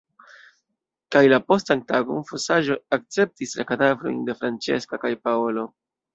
[1.15, 5.69] Kaj la postan tagon fosaĵo akceptis la kadavrojn de Francesca kaj Paolo.